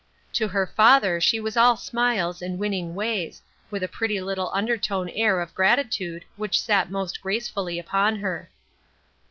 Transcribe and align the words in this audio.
To 0.33 0.47
her 0.47 0.65
father 0.65 1.21
she 1.21 1.39
was 1.39 1.55
all 1.55 1.77
smiles 1.77 2.41
and 2.41 2.57
winning 2.57 2.95
ways, 2.95 3.43
with 3.69 3.83
a 3.83 3.87
pretty 3.87 4.19
little 4.19 4.49
undertone 4.51 5.09
air 5.09 5.39
of 5.39 5.53
grati 5.53 5.91
tude 5.91 6.25
which 6.37 6.59
sat 6.59 6.89
most 6.89 7.21
gracefully 7.21 7.77
upon 7.77 8.15
her. 8.15 8.49